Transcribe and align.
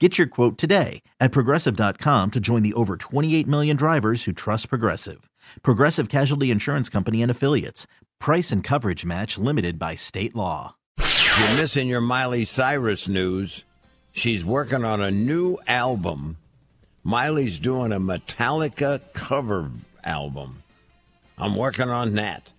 Get 0.00 0.18
your 0.18 0.26
quote 0.26 0.58
today 0.58 1.02
at 1.20 1.30
progressive.com 1.30 2.32
to 2.32 2.40
join 2.40 2.62
the 2.64 2.74
over 2.74 2.96
28 2.96 3.46
million 3.46 3.76
drivers 3.76 4.24
who 4.24 4.32
trust 4.32 4.68
Progressive. 4.68 5.30
Progressive 5.62 6.08
Casualty 6.08 6.50
Insurance 6.50 6.88
Company 6.88 7.22
and 7.22 7.30
Affiliates. 7.30 7.86
Price 8.18 8.50
and 8.50 8.64
coverage 8.64 9.04
match 9.04 9.38
limited 9.38 9.78
by 9.78 9.94
state 9.94 10.34
law. 10.34 10.74
You're 10.98 11.56
missing 11.56 11.86
your 11.86 12.00
Miley 12.00 12.44
Cyrus 12.44 13.06
news. 13.06 13.62
She's 14.10 14.44
working 14.44 14.84
on 14.84 15.00
a 15.00 15.12
new 15.12 15.58
album. 15.68 16.38
Miley's 17.04 17.60
doing 17.60 17.92
a 17.92 18.00
Metallica 18.00 19.00
cover 19.12 19.70
album. 20.02 20.64
I'm 21.38 21.54
working 21.54 21.88
on 21.90 22.14
that. 22.14 22.50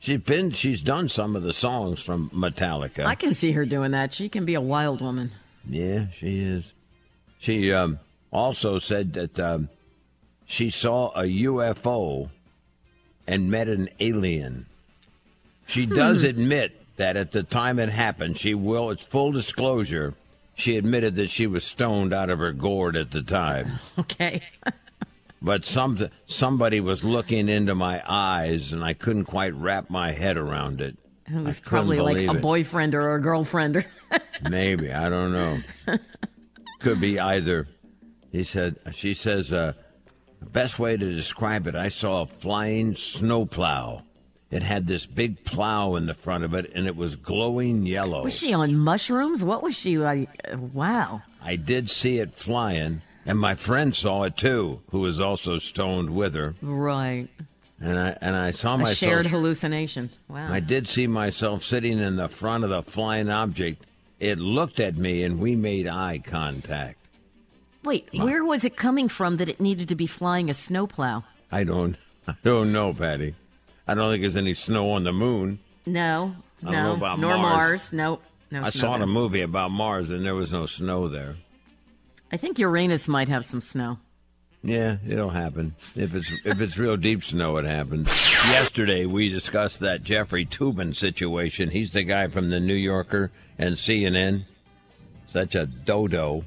She's 0.00 0.20
been 0.20 0.50
she's 0.50 0.82
done 0.82 1.08
some 1.08 1.36
of 1.36 1.44
the 1.44 1.52
songs 1.52 2.00
from 2.00 2.28
Metallica. 2.30 3.04
I 3.04 3.14
can 3.14 3.34
see 3.34 3.52
her 3.52 3.64
doing 3.64 3.92
that. 3.92 4.12
She 4.12 4.28
can 4.28 4.44
be 4.44 4.54
a 4.54 4.60
wild 4.60 5.00
woman. 5.00 5.30
Yeah, 5.68 6.06
she 6.18 6.42
is. 6.42 6.72
She 7.38 7.72
um, 7.72 7.98
also 8.32 8.78
said 8.78 9.12
that 9.14 9.38
um, 9.38 9.68
she 10.46 10.70
saw 10.70 11.10
a 11.10 11.22
UFO 11.24 12.30
and 13.26 13.50
met 13.50 13.68
an 13.68 13.88
alien. 14.00 14.66
She 15.66 15.86
does 15.86 16.20
Hmm. 16.20 16.28
admit 16.28 16.80
that 16.96 17.16
at 17.16 17.32
the 17.32 17.42
time 17.42 17.78
it 17.78 17.88
happened, 17.88 18.38
she 18.38 18.54
will, 18.54 18.90
it's 18.90 19.04
full 19.04 19.32
disclosure, 19.32 20.14
she 20.54 20.76
admitted 20.76 21.16
that 21.16 21.30
she 21.30 21.46
was 21.46 21.64
stoned 21.64 22.12
out 22.12 22.30
of 22.30 22.38
her 22.38 22.52
gourd 22.52 22.96
at 22.96 23.10
the 23.10 23.22
time. 23.22 23.72
Okay. 23.98 24.42
But 25.42 25.66
some, 25.66 26.08
somebody 26.26 26.80
was 26.80 27.04
looking 27.04 27.50
into 27.50 27.74
my 27.74 28.02
eyes, 28.06 28.72
and 28.72 28.82
I 28.82 28.94
couldn't 28.94 29.26
quite 29.26 29.52
wrap 29.54 29.90
my 29.90 30.12
head 30.12 30.38
around 30.38 30.80
it. 30.80 30.96
It 31.26 31.42
was 31.42 31.60
probably 31.60 32.00
like 32.00 32.18
a 32.18 32.32
it. 32.36 32.42
boyfriend 32.42 32.94
or 32.94 33.14
a 33.14 33.20
girlfriend. 33.20 33.76
Or 33.76 33.84
Maybe 34.50 34.92
I 34.92 35.08
don't 35.08 35.32
know. 35.32 35.60
Could 36.80 37.00
be 37.00 37.18
either. 37.18 37.66
He 38.30 38.44
said. 38.44 38.76
She 38.92 39.14
says. 39.14 39.52
Uh, 39.52 39.72
the 40.44 40.50
best 40.50 40.78
way 40.78 40.96
to 40.96 41.14
describe 41.14 41.66
it, 41.66 41.74
I 41.74 41.88
saw 41.88 42.22
a 42.22 42.26
flying 42.26 42.94
snowplow. 42.94 44.02
It 44.50 44.62
had 44.62 44.86
this 44.86 45.06
big 45.06 45.42
plow 45.44 45.96
in 45.96 46.06
the 46.06 46.14
front 46.14 46.44
of 46.44 46.52
it, 46.52 46.70
and 46.74 46.86
it 46.86 46.94
was 46.94 47.16
glowing 47.16 47.86
yellow. 47.86 48.22
was 48.24 48.38
she 48.38 48.52
on 48.52 48.76
mushrooms? 48.76 49.42
What 49.42 49.62
was 49.62 49.74
she 49.74 49.96
like? 49.96 50.28
Wow. 50.54 51.22
I 51.42 51.56
did 51.56 51.90
see 51.90 52.18
it 52.18 52.34
flying, 52.34 53.00
and 53.24 53.38
my 53.38 53.54
friend 53.54 53.96
saw 53.96 54.24
it 54.24 54.36
too, 54.36 54.82
who 54.90 55.00
was 55.00 55.18
also 55.18 55.58
stoned 55.58 56.10
with 56.14 56.34
her. 56.34 56.54
Right. 56.60 57.28
And 57.80 57.98
I 57.98 58.16
and 58.20 58.36
I 58.36 58.52
saw 58.52 58.74
A 58.74 58.78
myself. 58.78 58.96
shared 58.96 59.26
hallucination. 59.26 60.10
Wow. 60.28 60.52
I 60.52 60.60
did 60.60 60.88
see 60.88 61.06
myself 61.06 61.64
sitting 61.64 61.98
in 61.98 62.16
the 62.16 62.28
front 62.28 62.64
of 62.64 62.70
the 62.70 62.82
flying 62.82 63.28
object. 63.28 63.84
It 64.20 64.38
looked 64.38 64.78
at 64.80 64.96
me, 64.96 65.22
and 65.24 65.40
we 65.40 65.56
made 65.56 65.88
eye 65.88 66.22
contact. 66.24 66.98
Wait, 67.82 68.08
where 68.14 68.42
was 68.44 68.64
it 68.64 68.76
coming 68.76 69.08
from 69.08 69.36
that 69.36 69.48
it 69.48 69.60
needed 69.60 69.88
to 69.88 69.94
be 69.94 70.06
flying 70.06 70.48
a 70.48 70.54
snowplow? 70.54 71.24
I 71.52 71.64
don't, 71.64 71.96
I 72.28 72.34
don't 72.42 72.72
know, 72.72 72.94
Patty. 72.94 73.34
I 73.86 73.94
don't 73.94 74.10
think 74.10 74.22
there's 74.22 74.36
any 74.36 74.54
snow 74.54 74.92
on 74.92 75.04
the 75.04 75.12
moon. 75.12 75.58
No, 75.84 76.34
I 76.64 76.70
no, 76.70 76.94
about 76.94 77.18
nor 77.18 77.36
Mars. 77.36 77.42
Mars. 77.42 77.92
Nope, 77.92 78.22
no. 78.50 78.62
I 78.62 78.70
saw 78.70 78.94
there. 78.94 79.02
a 79.02 79.06
movie 79.06 79.42
about 79.42 79.70
Mars, 79.72 80.08
and 80.08 80.24
there 80.24 80.34
was 80.34 80.50
no 80.52 80.64
snow 80.64 81.08
there. 81.08 81.36
I 82.32 82.38
think 82.38 82.58
Uranus 82.58 83.06
might 83.08 83.28
have 83.28 83.44
some 83.44 83.60
snow. 83.60 83.98
Yeah, 84.66 84.96
it'll 85.06 85.28
happen 85.30 85.74
if 85.94 86.14
it's 86.14 86.30
if 86.44 86.58
it's 86.60 86.78
real 86.78 86.96
deep 86.96 87.22
snow. 87.22 87.58
It 87.58 87.66
happens. 87.66 88.08
Yesterday 88.48 89.04
we 89.04 89.28
discussed 89.28 89.80
that 89.80 90.02
Jeffrey 90.02 90.46
Toobin 90.46 90.96
situation. 90.96 91.68
He's 91.70 91.90
the 91.90 92.02
guy 92.02 92.28
from 92.28 92.48
the 92.48 92.60
New 92.60 92.74
Yorker 92.74 93.30
and 93.58 93.76
CNN. 93.76 94.44
Such 95.28 95.54
a 95.54 95.66
dodo. 95.66 96.44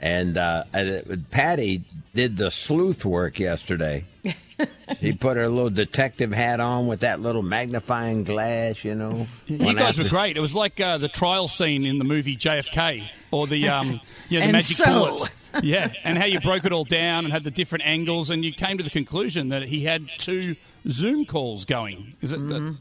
And 0.00 0.38
uh, 0.38 0.64
and 0.72 1.30
Patty 1.30 1.82
did 2.14 2.36
the 2.38 2.50
sleuth 2.50 3.04
work 3.04 3.38
yesterday. 3.38 4.04
she 5.00 5.12
put 5.12 5.36
her 5.36 5.48
little 5.48 5.70
detective 5.70 6.32
hat 6.32 6.60
on 6.60 6.86
with 6.86 7.00
that 7.00 7.20
little 7.20 7.42
magnifying 7.42 8.24
glass, 8.24 8.82
you 8.84 8.94
know. 8.94 9.26
You 9.46 9.58
Went 9.58 9.78
guys 9.78 9.98
out 9.98 10.04
were 10.04 10.04
to- 10.04 10.10
great. 10.10 10.36
It 10.36 10.40
was 10.40 10.54
like 10.54 10.80
uh, 10.80 10.98
the 10.98 11.08
trial 11.08 11.48
scene 11.48 11.84
in 11.86 11.98
the 11.98 12.04
movie 12.04 12.36
JFK, 12.36 13.04
or 13.30 13.46
the 13.46 13.68
um, 13.68 14.00
yeah, 14.30 14.40
the 14.40 14.44
And 14.44 14.52
magic 14.52 14.76
so- 14.78 14.84
bullets. 14.84 15.30
Yeah, 15.62 15.92
and 16.04 16.18
how 16.18 16.24
you 16.24 16.40
broke 16.40 16.64
it 16.64 16.72
all 16.72 16.84
down 16.84 17.24
and 17.24 17.32
had 17.32 17.44
the 17.44 17.50
different 17.50 17.84
angles, 17.84 18.30
and 18.30 18.44
you 18.44 18.52
came 18.52 18.78
to 18.78 18.84
the 18.84 18.90
conclusion 18.90 19.48
that 19.50 19.64
he 19.64 19.84
had 19.84 20.08
two 20.18 20.56
Zoom 20.88 21.24
calls 21.24 21.64
going. 21.64 22.14
Is 22.20 22.32
it? 22.32 22.48
The, 22.48 22.76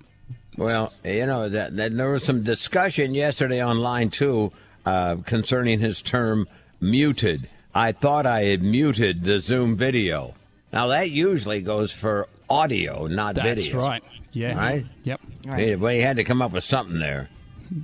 Well, 0.57 0.93
you 1.03 1.25
know 1.25 1.49
that, 1.49 1.75
that 1.77 1.95
there 1.95 2.09
was 2.11 2.23
some 2.23 2.43
discussion 2.43 3.13
yesterday 3.13 3.63
online 3.63 4.09
too 4.09 4.51
uh, 4.85 5.17
concerning 5.25 5.79
his 5.79 6.01
term 6.01 6.47
"muted." 6.79 7.49
I 7.73 7.91
thought 7.91 8.25
I 8.25 8.45
had 8.45 8.61
muted 8.61 9.23
the 9.23 9.39
Zoom 9.41 9.75
video. 9.75 10.33
Now 10.71 10.87
that 10.87 11.11
usually 11.11 11.61
goes 11.61 11.91
for 11.91 12.27
audio, 12.49 13.07
not 13.07 13.35
that's 13.35 13.63
video. 13.65 13.79
That's 13.79 13.83
right. 13.83 14.03
Yeah. 14.31 14.57
Right? 14.57 14.85
Yep. 15.03 15.21
He, 15.57 15.75
well, 15.75 15.93
he 15.93 16.01
had 16.01 16.17
to 16.17 16.23
come 16.23 16.41
up 16.41 16.51
with 16.51 16.63
something 16.63 16.99
there. 16.99 17.29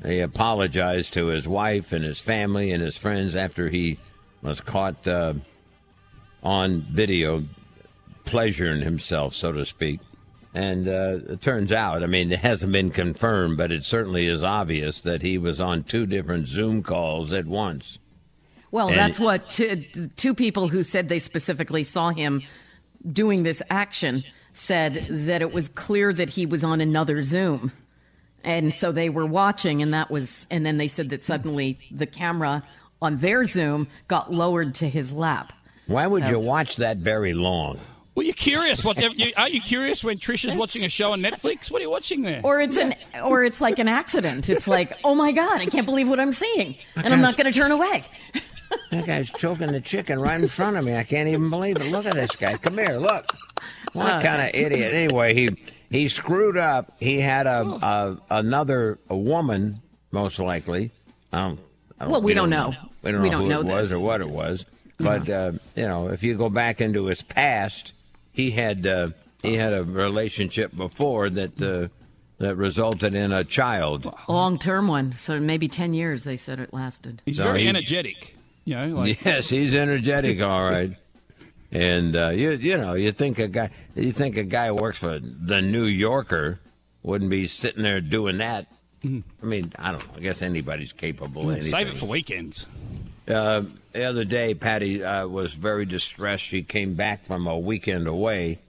He 0.06 0.19
apologized 0.19 1.13
to 1.13 1.28
his 1.28 1.47
wife 1.47 1.91
and 1.91 2.03
his 2.06 2.19
family 2.19 2.72
and 2.72 2.84
his 2.84 2.97
friends 2.97 3.35
after 3.35 3.69
he 3.69 3.97
was 4.41 4.62
caught 4.62 5.07
uh, 5.07 5.34
on 6.44 6.81
video 6.91 7.44
pleasuring 8.25 8.81
himself, 8.81 9.34
so 9.35 9.52
to 9.52 9.66
speak. 9.66 10.00
And 10.53 10.88
uh, 10.88 11.19
it 11.29 11.41
turns 11.41 11.72
out, 11.72 12.03
I 12.03 12.07
mean, 12.07 12.31
it 12.31 12.40
hasn't 12.40 12.72
been 12.74 12.91
confirmed, 12.91 13.57
but 13.57 13.72
it 13.72 13.85
certainly 13.85 14.28
is 14.28 14.44
obvious 14.44 15.00
that 15.02 15.22
he 15.22 15.38
was 15.38 15.59
on 15.62 15.84
two 15.84 16.06
different 16.06 16.47
Zoom 16.47 16.84
calls 16.84 17.31
at 17.31 17.46
once. 17.46 18.00
Well, 18.72 18.90
And- 18.90 18.97
that's 18.97 19.19
what 19.19 19.50
two, 19.50 19.85
two 20.18 20.34
people 20.34 20.68
who 20.68 20.84
said 20.84 21.08
they 21.08 21.19
specifically 21.19 21.84
saw 21.84 22.09
him 22.09 22.41
doing 23.12 23.44
this 23.44 23.62
action 23.69 24.23
said 24.53 25.08
that 25.09 25.41
it 25.41 25.53
was 25.53 25.69
clear 25.69 26.13
that 26.13 26.31
he 26.31 26.46
was 26.46 26.63
on 26.63 26.81
another 26.81 27.23
Zoom. 27.23 27.72
And 28.44 28.73
so 28.73 28.91
they 28.91 29.09
were 29.09 29.25
watching, 29.25 29.81
and 29.81 29.94
that 29.94 30.09
was, 30.12 30.47
and 30.50 30.66
then 30.66 30.78
they 30.78 30.88
said 30.88 31.09
that 31.09 31.23
suddenly 31.23 31.79
the 31.91 32.08
camera 32.08 32.63
on 33.01 33.17
their 33.17 33.45
Zoom 33.45 33.88
got 34.07 34.31
lowered 34.31 34.75
to 34.75 34.89
his 34.89 35.12
lap. 35.13 35.53
Why 35.87 36.08
would 36.08 36.23
So- 36.23 36.29
you 36.29 36.40
watch 36.40 36.78
that 36.78 36.97
very 36.97 37.34
long? 37.34 37.79
Well, 38.14 38.26
you're 38.26 38.34
curious. 38.35 38.84
What 38.84 39.02
you, 39.17 39.31
are 39.37 39.47
you 39.47 39.61
curious 39.61 40.03
when 40.03 40.17
Trish 40.17 40.43
is 40.43 40.53
watching 40.53 40.84
a 40.84 40.90
show 40.90 41.14
on 41.14 41.22
Netflix? 41.22 41.72
What 41.72 41.79
are 41.79 41.84
you 41.84 41.90
watching 41.90 42.23
there? 42.23 42.41
Or 42.43 42.59
it's 42.59 42.76
an, 42.76 42.93
or 43.23 43.46
it's 43.46 43.61
like 43.61 43.79
an 43.79 43.87
accident. 43.87 44.49
It's 44.49 44.67
like, 44.67 44.91
oh 45.05 45.16
my 45.16 45.31
God, 45.31 45.61
I 45.61 45.66
can't 45.66 45.85
believe 45.85 46.09
what 46.09 46.20
I'm 46.20 46.34
seeing, 46.34 46.76
and 46.97 47.14
I'm 47.14 47.22
not 47.22 47.37
going 47.37 47.52
to 47.52 47.58
turn 47.58 47.72
away. 47.72 48.03
That 48.90 49.05
guy's 49.05 49.29
choking 49.29 49.73
the 49.73 49.81
chicken 49.81 50.17
right 50.17 50.40
in 50.40 50.47
front 50.47 50.78
of 50.78 50.85
me. 50.85 50.96
I 50.96 51.03
can't 51.03 51.28
even 51.28 51.49
believe 51.49 51.76
it. 51.81 51.91
Look 51.91 52.05
at 52.05 52.14
this 52.14 52.31
guy. 52.31 52.55
Come 52.55 52.78
here. 52.78 52.99
Look. 52.99 53.35
What 53.91 54.23
kind 54.23 54.41
of 54.43 54.49
idiot? 54.53 54.93
Anyway, 54.93 55.34
he 55.34 55.49
he 55.90 56.08
screwed 56.08 56.55
up. 56.55 56.93
He 56.97 57.20
had 57.20 57.47
a, 57.47 57.64
a 57.66 58.17
another 58.29 58.97
a 59.09 59.17
woman, 59.17 59.81
most 60.11 60.40
likely. 60.40 60.91
Um, 61.34 61.59
I 62.02 62.08
Well, 62.08 62.22
we 62.22 62.34
don't 62.34 62.50
know. 62.50 62.74
We 63.02 63.12
don't 63.12 63.22
We 63.22 63.30
know 63.30 63.38
don't 63.40 63.44
who 63.44 63.50
know 63.50 63.62
it 63.62 63.66
was 63.66 63.92
or 63.92 64.00
what 64.00 64.22
it 64.22 64.30
was. 64.30 64.66
But 64.98 65.30
uh, 65.30 65.53
you 65.76 65.88
know, 65.88 66.09
if 66.09 66.22
you 66.24 66.36
go 66.36 66.50
back 66.50 66.82
into 66.82 67.06
his 67.06 67.22
past, 67.22 67.94
he 68.34 68.52
had 68.52 68.86
uh, 68.86 69.09
he 69.42 69.56
had 69.56 69.74
a 69.74 69.84
relationship 69.84 70.76
before 70.76 71.30
that 71.32 71.62
uh, 71.62 71.88
that 72.38 72.56
resulted 72.56 73.16
in 73.16 73.32
a 73.32 73.44
child. 73.44 74.12
Long 74.28 74.59
term 74.59 74.88
one, 74.88 75.16
so 75.18 75.40
maybe 75.40 75.68
ten 75.68 75.94
years. 75.94 76.24
They 76.24 76.38
said 76.38 76.59
it 76.59 76.74
lasted. 76.74 77.22
He's 77.26 77.38
So 77.38 77.46
very 77.46 77.64
he- 77.64 77.68
energetic. 77.70 78.36
You 78.64 78.76
know, 78.76 78.88
like 78.90 79.22
Yes, 79.26 79.50
he's 79.50 79.74
energetic, 79.74 80.42
all 80.42 80.64
right. 80.64 80.96
And 81.74 82.18
uh, 82.18 82.30
you 82.32 82.52
you 82.52 82.78
know 82.78 82.96
you 82.96 83.14
think 83.14 83.40
a 83.40 83.48
guy 83.48 83.70
you 83.96 84.12
think 84.12 84.36
a 84.36 84.44
guy 84.44 84.68
who 84.68 84.76
works 84.76 84.98
for 84.98 85.20
the 85.22 85.62
New 85.62 85.86
Yorker 85.86 86.59
wouldn't 87.02 87.30
be 87.32 87.48
sitting 87.48 87.82
there 87.82 88.02
doing 88.02 88.40
that. 88.40 88.68
I 89.03 89.46
mean, 89.46 89.74
I 89.78 89.92
don't 89.92 90.06
know. 90.08 90.14
I 90.18 90.20
guess 90.20 90.42
anybody's 90.42 90.94
capable. 90.94 91.50
Of 91.50 91.64
save 91.64 91.88
it 91.90 91.98
for 91.98 92.06
weekends. 92.06 92.66
Uh, 93.28 93.64
the 93.94 94.03
other 94.03 94.26
day, 94.26 94.53
Patty 94.53 95.03
uh, 95.03 95.28
was 95.28 95.53
very 95.53 95.86
distressed. 95.86 96.44
She 96.44 96.64
came 96.64 96.94
back 96.96 97.26
from 97.26 97.48
a 97.48 97.58
weekend 97.58 98.08
away, 98.08 98.59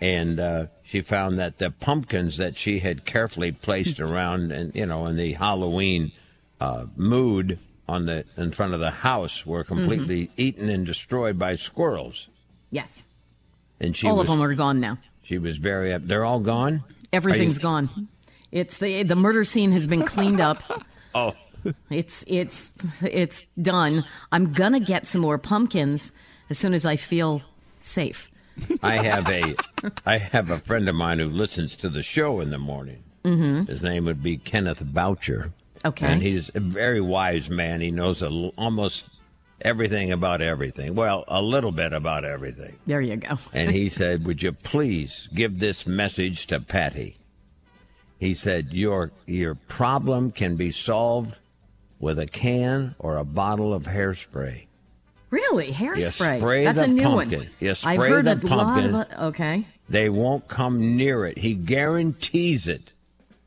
and 0.00 0.38
uh, 0.38 0.66
she 0.84 1.00
found 1.02 1.38
that 1.38 1.58
the 1.58 1.70
pumpkins 1.70 2.36
that 2.36 2.56
she 2.58 2.78
had 2.78 3.04
carefully 3.04 3.52
placed 3.52 3.98
around, 4.00 4.52
and 4.52 4.74
you 4.74 4.86
know, 4.86 5.06
in 5.06 5.16
the 5.16 5.32
Halloween 5.32 6.12
uh, 6.60 6.86
mood 6.96 7.58
on 7.88 8.06
the 8.06 8.24
in 8.36 8.52
front 8.52 8.74
of 8.74 8.80
the 8.80 8.90
house, 8.90 9.44
were 9.44 9.64
completely 9.64 10.30
eaten 10.36 10.68
and 10.68 10.86
destroyed 10.86 11.38
by 11.38 11.56
squirrels. 11.56 12.28
Yes. 12.70 13.02
And 13.80 13.96
she 13.96 14.06
All 14.06 14.16
was 14.16 14.28
of 14.28 14.34
them 14.36 14.42
are 14.42 14.54
gone 14.54 14.78
now. 14.80 14.98
she 15.24 15.38
was 15.38 15.56
very 15.56 15.92
up. 15.92 16.06
They're 16.06 16.24
all 16.24 16.38
gone. 16.40 16.84
Everything's 17.12 17.56
Are 17.58 17.60
you- 17.60 17.62
gone. 17.62 18.08
It's 18.52 18.78
the 18.78 19.02
the 19.02 19.16
murder 19.16 19.44
scene 19.44 19.72
has 19.72 19.86
been 19.86 20.02
cleaned 20.04 20.40
up. 20.40 20.62
Oh, 21.14 21.34
It's 21.90 22.24
it's 22.26 22.72
it's 23.02 23.44
done. 23.60 24.06
I'm 24.32 24.54
gonna 24.54 24.80
get 24.80 25.06
some 25.06 25.20
more 25.20 25.36
pumpkins 25.36 26.10
as 26.48 26.56
soon 26.58 26.72
as 26.72 26.86
I 26.86 26.96
feel 26.96 27.42
safe. 27.80 28.30
I 28.82 28.96
have 29.02 29.28
a 29.28 29.54
I 30.06 30.16
have 30.16 30.50
a 30.50 30.56
friend 30.56 30.88
of 30.88 30.94
mine 30.94 31.18
who 31.18 31.26
listens 31.28 31.76
to 31.76 31.90
the 31.90 32.02
show 32.02 32.40
in 32.40 32.48
the 32.48 32.56
morning. 32.56 33.02
Mm-hmm. 33.24 33.64
His 33.70 33.82
name 33.82 34.06
would 34.06 34.22
be 34.22 34.38
Kenneth 34.38 34.82
Boucher. 34.82 35.52
Okay. 35.84 36.06
and 36.06 36.22
he's 36.22 36.50
a 36.54 36.60
very 36.60 37.02
wise 37.02 37.50
man. 37.50 37.82
He 37.82 37.90
knows 37.90 38.22
a, 38.22 38.26
l- 38.26 38.54
almost 38.56 39.04
everything 39.60 40.12
about 40.12 40.40
everything. 40.40 40.94
Well, 40.94 41.24
a 41.28 41.42
little 41.42 41.72
bit 41.72 41.92
about 41.92 42.24
everything. 42.24 42.78
There 42.86 43.00
you 43.02 43.16
go. 43.16 43.36
And 43.52 43.70
he 43.70 43.88
said, 44.00 44.24
"Would 44.24 44.42
you 44.42 44.52
please 44.52 45.28
give 45.34 45.58
this 45.58 45.86
message 45.86 46.46
to 46.46 46.58
Patty?" 46.60 47.16
He 48.22 48.34
said, 48.34 48.72
"Your 48.72 49.10
your 49.26 49.56
problem 49.56 50.30
can 50.30 50.54
be 50.54 50.70
solved 50.70 51.34
with 51.98 52.20
a 52.20 52.26
can 52.28 52.94
or 53.00 53.16
a 53.16 53.24
bottle 53.24 53.74
of 53.74 53.82
hairspray." 53.82 54.66
Really, 55.30 55.72
hairspray. 55.72 56.38
spray 56.38 56.64
That's 56.64 56.82
a 56.82 56.86
new 56.86 57.02
pumpkin. 57.02 57.38
one. 57.40 57.50
You 57.58 57.74
I've 57.82 57.98
heard 57.98 58.26
the 58.26 58.32
a 58.32 58.36
pumpkin. 58.36 58.92
lot 58.92 59.10
of 59.10 59.34
okay. 59.34 59.66
They 59.88 60.08
won't 60.08 60.46
come 60.46 60.96
near 60.96 61.26
it. 61.26 61.38
He 61.38 61.54
guarantees 61.54 62.68
it. 62.68 62.92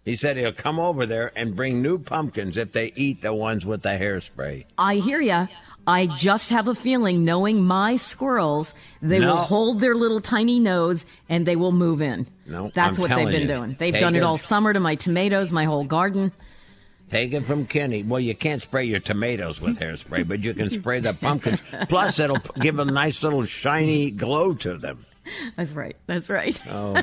He 0.03 0.17
said 0.17 0.35
he'll 0.35 0.51
come 0.51 0.77
over 0.77 1.05
there 1.05 1.31
and 1.37 1.55
bring 1.55 1.81
new 1.81 1.97
pumpkins 1.97 2.57
if 2.57 2.73
they 2.73 2.91
eat 2.97 3.21
the 3.21 3.33
ones 3.33 3.65
with 3.65 3.81
the 3.81 3.97
hairspray. 3.97 4.65
I 4.77 4.95
hear 4.95 5.21
ya. 5.21 5.47
I 5.87 6.07
just 6.07 6.49
have 6.49 6.67
a 6.67 6.75
feeling, 6.75 7.23
knowing 7.25 7.63
my 7.63 7.95
squirrels, 7.95 8.73
they 9.01 9.19
No. 9.19 9.27
will 9.35 9.41
hold 9.41 9.79
their 9.79 9.95
little 9.95 10.19
tiny 10.21 10.59
nose 10.59 11.05
and 11.29 11.45
they 11.45 11.55
will 11.55 11.71
move 11.71 12.01
in. 12.01 12.27
No, 12.47 12.71
That's 12.73 12.97
I'm 12.97 13.01
what 13.01 13.15
they've 13.15 13.27
been 13.29 13.41
you. 13.43 13.47
doing. 13.47 13.75
They've 13.77 13.93
Take 13.93 14.01
done 14.01 14.15
it 14.15 14.23
all 14.23 14.37
summer 14.37 14.73
to 14.73 14.79
my 14.79 14.95
tomatoes, 14.95 15.51
my 15.51 15.65
whole 15.65 15.83
garden. 15.83 16.31
Take 17.11 17.33
it 17.33 17.45
from 17.45 17.67
Kenny. 17.67 18.01
Well, 18.01 18.19
you 18.19 18.33
can't 18.33 18.61
spray 18.61 18.85
your 18.85 18.99
tomatoes 18.99 19.61
with 19.61 19.77
hairspray, 19.77 20.27
but 20.27 20.43
you 20.43 20.55
can 20.55 20.71
spray 20.71 20.99
the 21.01 21.13
pumpkins. 21.13 21.59
Plus, 21.87 22.17
it'll 22.19 22.39
give 22.59 22.79
a 22.79 22.85
nice 22.85 23.21
little 23.21 23.43
shiny 23.45 24.09
glow 24.09 24.53
to 24.55 24.77
them. 24.77 25.05
That's 25.55 25.73
right. 25.73 25.95
That's 26.07 26.29
right. 26.31 26.59
Oh, 26.69 26.99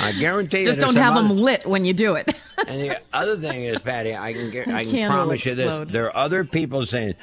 I 0.00 0.12
guarantee 0.12 0.60
you. 0.60 0.64
just 0.66 0.80
don't 0.80 0.96
have 0.96 1.14
some 1.14 1.28
them 1.28 1.38
lit 1.38 1.64
when 1.64 1.84
you 1.84 1.92
do 1.94 2.14
it. 2.16 2.34
And 2.66 2.80
the 2.80 3.00
other 3.12 3.36
thing 3.36 3.64
is, 3.64 3.78
Patty, 3.78 4.16
I 4.16 4.32
can 4.32 4.50
get, 4.50 4.66
I 4.68 4.84
can 4.90 5.08
promise 5.10 5.44
you 5.46 5.54
this: 5.54 5.90
there 5.92 6.06
are 6.06 6.16
other 6.16 6.44
people 6.44 6.84
saying, 6.86 7.14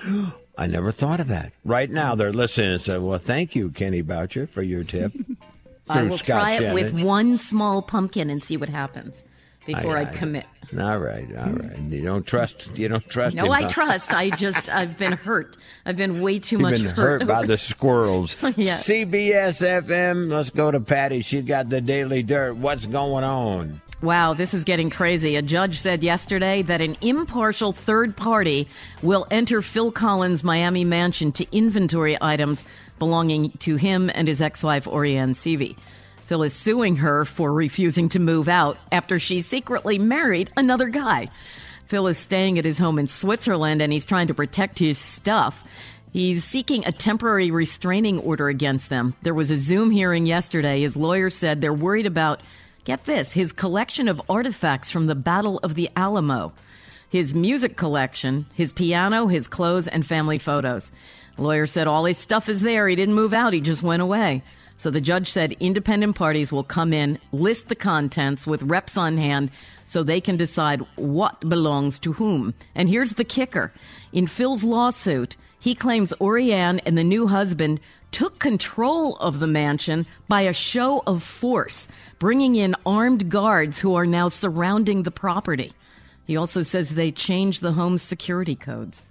"I 0.58 0.68
never 0.68 0.92
thought 0.92 1.20
of 1.20 1.28
that." 1.30 1.54
Right 1.66 1.90
now, 1.90 2.16
they're 2.16 2.34
listening 2.34 2.74
and 2.74 2.82
say, 2.82 2.98
"Well, 2.98 3.20
thank 3.20 3.56
you, 3.56 3.70
Kenny 3.70 4.02
Boucher, 4.02 4.48
for 4.48 4.62
your 4.62 4.84
tip." 4.84 5.14
I 5.90 6.04
will 6.04 6.18
Scott 6.18 6.26
try 6.28 6.52
it 6.54 6.74
with 6.74 6.94
one 6.94 7.38
small 7.38 7.82
pumpkin 7.82 8.30
and 8.30 8.44
see 8.44 8.56
what 8.56 8.70
happens 8.70 9.24
before 9.66 9.98
I, 9.98 10.02
I- 10.02 10.06
commit. 10.06 10.46
All 10.80 11.00
right, 11.00 11.28
all 11.36 11.52
right. 11.52 11.78
You 11.90 12.02
don't 12.02 12.26
trust. 12.26 12.70
You 12.76 12.88
don't 12.88 13.06
trust. 13.10 13.36
No, 13.36 13.44
him, 13.44 13.52
I 13.52 13.62
huh? 13.64 13.68
trust. 13.68 14.14
I 14.14 14.30
just 14.38 14.70
I've 14.70 14.98
been 14.98 15.12
hurt. 15.12 15.58
I've 15.86 15.98
been 15.98 16.22
way 16.22 16.40
too 16.40 16.60
much. 16.60 16.80
You've 16.80 16.86
much 16.86 16.96
been 16.96 17.04
hurt 17.04 17.28
by 17.28 17.46
the 17.46 17.58
squirrels. 17.58 18.38
Yeah. 18.56 18.80
CBS 18.80 19.62
FM. 19.86 20.32
Let's 20.32 20.50
go 20.50 20.72
to 20.72 20.80
Patty. 20.80 21.24
She's 21.24 21.44
got 21.44 21.68
the 21.68 21.82
Daily 21.82 22.24
Dirt. 22.24 22.56
What's 22.56 22.86
going 22.86 23.26
on? 23.26 23.82
Wow, 24.02 24.34
this 24.34 24.56
is 24.56 24.64
getting 24.64 24.90
crazy. 24.90 25.36
A 25.36 25.44
judge 25.44 25.80
said 25.80 26.02
yesterday 26.02 26.64
that 26.64 26.82
an 26.82 26.98
impartial 27.02 27.72
third 27.72 28.18
party 28.18 28.68
will 29.04 29.28
enter 29.30 29.62
Phil 29.62 29.92
Collins' 29.92 30.44
Miami 30.44 30.84
mansion 30.84 31.32
to 31.34 31.46
inventory 31.56 32.18
items 32.20 32.66
belonging 32.98 33.52
to 33.60 33.76
him 33.76 34.10
and 34.16 34.28
his 34.28 34.42
ex 34.42 34.64
wife, 34.64 34.86
Orianne 34.86 35.36
Cevey. 35.36 35.76
Phil 36.26 36.42
is 36.42 36.54
suing 36.56 36.96
her 36.96 37.26
for 37.26 37.54
refusing 37.54 38.10
to 38.10 38.20
move 38.20 38.50
out 38.50 38.78
after 38.92 39.20
she 39.20 39.44
secretly 39.44 40.00
married 40.00 40.50
another 40.58 40.88
guy. 40.88 41.30
Phil 41.86 42.08
is 42.08 42.18
staying 42.18 42.58
at 42.58 42.66
his 42.66 42.80
home 42.80 42.98
in 42.98 43.08
Switzerland 43.08 43.84
and 43.84 43.94
he's 43.94 44.06
trying 44.06 44.28
to 44.28 44.34
protect 44.34 44.80
his 44.80 44.98
stuff. 44.98 45.64
He's 46.12 46.44
seeking 46.44 46.86
a 46.86 46.92
temporary 46.92 47.52
restraining 47.52 48.18
order 48.20 48.50
against 48.50 48.90
them. 48.90 49.14
There 49.22 49.36
was 49.36 49.52
a 49.52 49.58
Zoom 49.58 49.92
hearing 49.92 50.26
yesterday. 50.26 50.82
His 50.82 50.98
lawyer 50.98 51.30
said 51.30 51.62
they're 51.62 51.72
worried 51.72 52.08
about, 52.08 52.42
get 52.84 53.06
this, 53.06 53.34
his 53.34 53.52
collection 53.52 54.08
of 54.08 54.22
artifacts 54.30 54.90
from 54.90 55.08
the 55.08 55.16
Battle 55.16 55.60
of 55.60 55.76
the 55.76 55.90
Alamo, 55.96 56.54
his 57.10 57.34
music 57.34 57.78
collection, 57.78 58.46
his 58.54 58.72
piano, 58.72 59.28
his 59.28 59.48
clothes, 59.48 59.88
and 59.88 60.06
family 60.06 60.38
photos. 60.38 60.92
The 61.36 61.44
lawyer 61.44 61.68
said 61.68 61.88
all 61.88 62.06
his 62.06 62.18
stuff 62.18 62.50
is 62.50 62.62
there. 62.62 62.88
He 62.88 62.96
didn't 62.96 63.16
move 63.16 63.34
out, 63.34 63.54
he 63.54 63.62
just 63.62 63.84
went 63.84 64.02
away. 64.02 64.44
So 64.78 64.90
the 64.90 65.02
judge 65.02 65.30
said 65.30 65.56
independent 65.60 66.16
parties 66.16 66.52
will 66.52 66.64
come 66.64 66.92
in, 66.92 67.20
list 67.32 67.68
the 67.68 67.76
contents 67.76 68.48
with 68.48 68.64
reps 68.64 68.98
on 68.98 69.18
hand 69.18 69.52
so 69.86 70.02
they 70.02 70.20
can 70.20 70.38
decide 70.38 70.84
what 70.96 71.48
belongs 71.48 72.00
to 72.00 72.14
whom. 72.14 72.56
And 72.74 72.90
here's 72.90 73.12
the 73.12 73.24
kicker. 73.24 73.72
In 74.12 74.26
Phil's 74.26 74.64
lawsuit, 74.64 75.36
he 75.60 75.76
claims 75.76 76.14
Orianne 76.20 76.82
and 76.84 76.98
the 76.98 77.04
new 77.04 77.28
husband 77.28 77.80
took 78.12 78.40
control 78.40 79.16
of 79.18 79.40
the 79.40 79.48
mansion 79.48 80.06
by 80.28 80.42
a 80.42 80.54
show 80.54 81.02
of 81.08 81.24
force, 81.24 81.88
bringing 82.20 82.56
in 82.56 82.76
armed 82.86 83.30
guards 83.30 83.80
who 83.80 83.96
are 83.96 84.06
now 84.06 84.28
surrounding 84.28 85.04
the 85.04 85.12
property. 85.12 85.72
He 86.28 86.36
also 86.38 86.62
says 86.64 86.90
they 86.96 87.12
changed 87.12 87.62
the 87.62 87.74
home's 87.74 88.02
security 88.02 88.56
codes. 88.56 89.06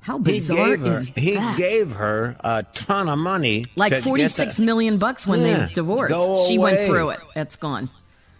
How 0.00 0.18
He 0.18 0.24
bizarre 0.24 0.76
gave 0.76 0.80
her. 0.80 0.98
is 1.00 1.06
He 1.08 1.34
that? 1.34 1.56
gave 1.56 1.90
her 1.92 2.36
a 2.40 2.64
ton 2.74 3.08
of 3.08 3.18
money. 3.18 3.64
like 3.74 3.96
forty-six 4.02 4.60
million 4.60 4.98
bucks 4.98 5.26
when 5.26 5.40
Yeah, 5.40 5.66
they 5.66 5.72
divorced. 5.74 6.46
She 6.48 6.58
went 6.58 6.80
through 6.86 7.10
it. 7.10 7.20
It's 7.34 7.56
gone. 7.56 7.90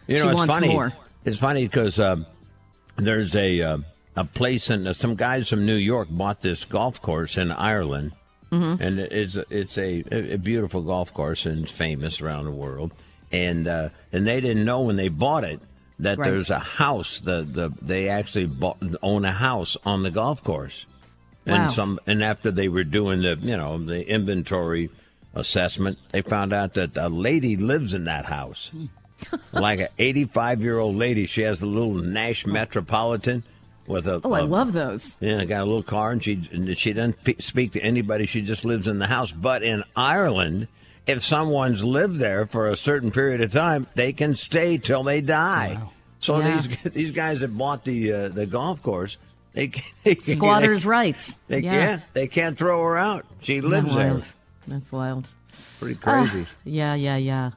You 0.06 0.18
know, 0.18 0.22
she 0.22 0.28
it's 0.28 0.36
wants 0.36 0.54
funny. 0.54 0.68
more. 0.68 0.92
It's 1.24 1.38
funny 1.38 1.66
because 1.66 1.98
uh, 1.98 2.16
there's 2.96 3.34
a 3.34 3.60
uh, 3.62 3.78
a 4.14 4.24
place 4.24 4.70
and 4.70 4.86
uh, 4.86 4.92
some 4.94 5.16
guys 5.16 5.48
from 5.48 5.66
New 5.66 5.74
York 5.74 6.06
bought 6.10 6.40
this 6.40 6.64
golf 6.64 7.02
course 7.02 7.36
in 7.36 7.50
Ireland, 7.50 8.12
Mm-hmm. 8.52 8.80
and 8.82 9.00
it's 9.00 9.36
it's 9.50 9.76
a, 9.76 10.04
a 10.34 10.36
beautiful 10.38 10.82
golf 10.82 11.12
course 11.12 11.46
and 11.46 11.64
it's 11.64 11.72
famous 11.72 12.20
around 12.20 12.44
the 12.44 12.52
world. 12.52 12.92
And 13.32 13.66
uh, 13.66 13.88
and 14.12 14.26
they 14.26 14.40
didn't 14.40 14.64
know 14.64 14.82
when 14.82 14.96
they 14.96 15.08
bought 15.08 15.42
it 15.44 15.60
that 15.98 16.18
Right. 16.18 16.30
there's 16.30 16.50
a 16.50 16.58
house. 16.60 17.18
The 17.20 17.42
the 17.42 17.72
they 17.82 18.08
actually 18.08 18.46
bought, 18.46 18.76
own 19.02 19.24
a 19.24 19.32
house 19.32 19.76
on 19.84 20.02
the 20.04 20.10
golf 20.12 20.44
course. 20.44 20.86
And 21.44 21.64
Wow. 21.64 21.70
some 21.70 22.00
and 22.06 22.22
after 22.22 22.50
they 22.52 22.68
were 22.68 22.84
doing 22.84 23.22
the 23.22 23.36
you 23.40 23.56
know 23.56 23.78
the 23.84 24.08
inventory 24.08 24.90
assessment, 25.34 25.98
they 26.12 26.22
found 26.22 26.52
out 26.52 26.74
that 26.74 26.96
a 26.96 27.08
lady 27.08 27.56
lives 27.56 27.94
in 27.94 28.04
that 28.04 28.24
house 28.26 28.70
like 29.52 29.80
an 29.80 29.88
85 29.98 30.60
year 30.62 30.78
old 30.78 30.94
lady. 30.96 31.26
She 31.26 31.42
has 31.42 31.62
a 31.62 31.66
little 31.66 31.94
Nash 31.94 32.46
Metropolitan 32.46 33.42
with 33.88 34.06
a. 34.06 34.20
Oh, 34.24 34.32
I 34.32 34.40
a- 34.40 34.44
love 34.44 34.72
those. 34.72 35.16
Yeah, 35.20 35.38
I 35.40 35.44
got 35.44 35.62
a 35.62 35.64
little 35.64 35.82
car, 35.82 36.10
and 36.12 36.22
she 36.22 36.48
and 36.52 36.76
she 36.76 36.92
doesn't 36.92 37.22
pe- 37.24 37.38
speak 37.38 37.72
to 37.72 37.80
anybody. 37.80 38.26
She 38.26 38.42
just 38.42 38.64
lives 38.64 38.86
in 38.86 38.98
the 38.98 39.06
house. 39.06 39.32
But 39.32 39.62
in 39.62 39.84
Ireland, 39.94 40.68
if 41.06 41.24
someone's 41.24 41.82
lived 41.84 42.18
there 42.18 42.46
for 42.46 42.70
a 42.70 42.76
certain 42.76 43.10
period 43.10 43.40
of 43.40 43.52
time, 43.52 43.86
they 43.94 44.12
can 44.12 44.34
stay 44.34 44.78
till 44.78 45.02
they 45.02 45.20
die. 45.20 45.80
So 46.20 46.38
Yeah. 46.38 46.60
these 46.60 46.78
these 46.92 47.10
guys 47.12 47.40
that 47.40 47.56
bought 47.56 47.84
the 47.84 48.12
uh, 48.12 48.28
the 48.28 48.46
golf 48.46 48.82
course, 48.82 49.16
they, 49.52 49.68
they 50.04 50.14
can- 50.14 50.36
Squatters' 50.36 50.84
rights. 50.98 51.36
They, 51.48 51.60
yeah. 51.60 51.72
yeah, 51.72 52.00
they 52.12 52.26
can't 52.28 52.56
throw 52.58 52.82
her 52.82 52.96
out. 52.96 53.26
She 53.42 53.56
Isn't 53.56 53.70
lives 53.70 53.88
that 53.88 53.94
there. 53.94 54.08
wild? 54.12 54.28
That's 54.68 54.90
wild. 54.92 55.28
Pretty 55.78 55.94
crazy. 55.96 56.46
Yeah, 56.64 56.94
yeah, 56.94 57.16
yeah. 57.16 57.50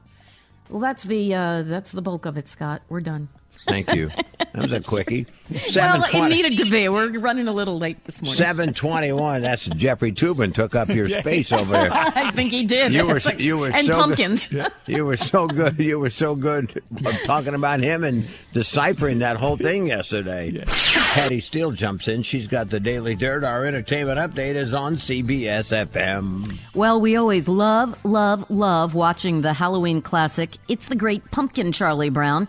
Well, 0.70 0.80
that's 0.82 1.04
the 1.04 1.34
uh, 1.34 1.62
that's 1.64 1.92
the 1.92 2.02
bulk 2.02 2.26
of 2.26 2.38
it, 2.38 2.48
Scott. 2.48 2.82
We're 2.90 3.02
done. 3.02 3.30
Thank 3.68 3.94
you. 3.94 4.10
That 4.54 4.64
was 4.64 4.74
a 4.74 4.82
quickie. 4.82 5.26
Well, 5.76 6.04
it 6.04 6.30
needed 6.30 6.60
to 6.60 6.70
be. 6.70 6.88
We're 6.90 7.10
running 7.18 7.48
a 7.48 7.52
little 7.52 7.80
late 7.80 8.04
this 8.06 8.22
morning. 8.22 8.38
Seven 8.38 8.72
twenty-one. 8.72 9.42
That's 9.42 9.66
Jeffrey 9.66 10.12
Toobin 10.12 10.54
took 10.54 10.76
up 10.76 10.90
your 10.90 11.10
space 11.22 11.52
over 11.52 11.72
there. 11.74 11.90
I 11.92 12.30
think 12.30 12.52
he 12.52 12.66
did. 12.66 12.94
You 12.94 13.08
were 13.08 13.20
like- 13.20 13.40
you 13.40 13.58
were 13.58 13.72
and 13.72 13.88
so 13.88 13.94
pumpkins. 13.94 14.46
Good. 14.46 14.72
You 14.86 15.06
were 15.06 15.18
so 15.18 15.48
good. 15.48 15.80
You 15.80 15.98
were 15.98 16.12
so 16.12 16.36
good 16.36 16.84
talking 17.26 17.56
about 17.56 17.80
him 17.80 18.04
and 18.04 18.28
deciphering 18.54 19.20
that 19.20 19.38
whole 19.38 19.58
thing 19.58 19.88
yesterday. 19.88 20.64
Patty 20.68 21.42
Steele 21.42 21.72
jumps 21.72 22.08
in. 22.08 22.22
She's 22.22 22.46
got 22.46 22.70
the 22.70 22.80
Daily 22.80 23.16
Dirt. 23.16 23.44
Our 23.44 23.66
entertainment 23.66 24.20
update 24.20 24.54
is 24.54 24.72
on 24.76 24.98
CBS 24.98 25.76
FM. 25.92 26.60
Well, 26.76 27.02
we 27.02 27.16
always 27.16 27.48
love, 27.48 27.98
love, 28.06 28.48
love 28.52 28.94
watching 28.94 29.42
the 29.42 29.54
Halloween 29.54 30.04
classic. 30.04 30.58
It's 30.68 30.86
the 30.86 30.96
Great 30.96 31.32
Pumpkin, 31.32 31.72
Charlie 31.72 32.12
Brown. 32.12 32.48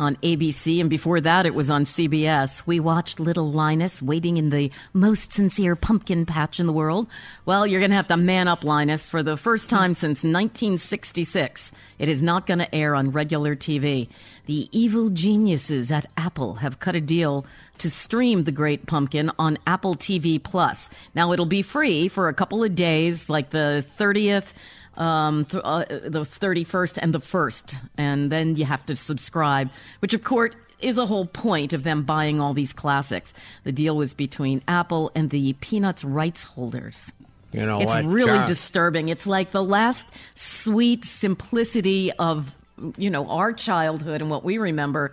On 0.00 0.16
ABC, 0.16 0.80
and 0.80 0.88
before 0.88 1.20
that, 1.20 1.44
it 1.44 1.54
was 1.54 1.68
on 1.68 1.84
CBS. 1.84 2.66
We 2.66 2.80
watched 2.80 3.20
little 3.20 3.52
Linus 3.52 4.00
waiting 4.00 4.38
in 4.38 4.48
the 4.48 4.72
most 4.94 5.34
sincere 5.34 5.76
pumpkin 5.76 6.24
patch 6.24 6.58
in 6.58 6.66
the 6.66 6.72
world. 6.72 7.06
Well, 7.44 7.66
you're 7.66 7.82
going 7.82 7.90
to 7.90 7.96
have 7.96 8.08
to 8.08 8.16
man 8.16 8.48
up, 8.48 8.64
Linus. 8.64 9.10
For 9.10 9.22
the 9.22 9.36
first 9.36 9.68
time 9.68 9.92
since 9.92 10.24
1966, 10.24 11.72
it 11.98 12.08
is 12.08 12.22
not 12.22 12.46
going 12.46 12.60
to 12.60 12.74
air 12.74 12.94
on 12.94 13.10
regular 13.10 13.54
TV. 13.54 14.08
The 14.46 14.70
evil 14.72 15.10
geniuses 15.10 15.90
at 15.90 16.06
Apple 16.16 16.54
have 16.54 16.80
cut 16.80 16.94
a 16.94 17.00
deal 17.02 17.44
to 17.76 17.90
stream 17.90 18.44
The 18.44 18.52
Great 18.52 18.86
Pumpkin 18.86 19.30
on 19.38 19.58
Apple 19.66 19.94
TV 19.94 20.42
Plus. 20.42 20.88
Now, 21.14 21.32
it'll 21.32 21.44
be 21.44 21.60
free 21.60 22.08
for 22.08 22.28
a 22.28 22.34
couple 22.34 22.64
of 22.64 22.74
days, 22.74 23.28
like 23.28 23.50
the 23.50 23.84
30th 23.98 24.54
um, 24.96 25.44
th- 25.46 25.62
uh, 25.64 25.84
the 25.88 26.20
31st 26.22 26.98
and 27.00 27.14
the 27.14 27.20
1st. 27.20 27.76
And 27.96 28.30
then 28.30 28.56
you 28.56 28.64
have 28.64 28.84
to 28.86 28.96
subscribe, 28.96 29.70
which 30.00 30.14
of 30.14 30.24
course 30.24 30.54
is 30.80 30.96
a 30.98 31.06
whole 31.06 31.26
point 31.26 31.72
of 31.72 31.82
them 31.82 32.02
buying 32.02 32.40
all 32.40 32.54
these 32.54 32.72
classics. 32.72 33.34
The 33.64 33.72
deal 33.72 33.96
was 33.96 34.14
between 34.14 34.62
Apple 34.66 35.12
and 35.14 35.30
the 35.30 35.52
Peanuts 35.54 36.04
rights 36.04 36.42
holders. 36.42 37.12
You 37.52 37.66
know 37.66 37.78
It's 37.80 37.86
what? 37.86 38.04
really 38.04 38.44
disturbing. 38.46 39.08
It's 39.08 39.26
like 39.26 39.50
the 39.50 39.64
last 39.64 40.06
sweet 40.34 41.04
simplicity 41.04 42.12
of, 42.12 42.54
you 42.96 43.10
know, 43.10 43.28
our 43.28 43.52
childhood 43.52 44.20
and 44.20 44.30
what 44.30 44.44
we 44.44 44.58
remember. 44.58 45.12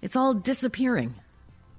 It's 0.00 0.16
all 0.16 0.34
disappearing. 0.34 1.14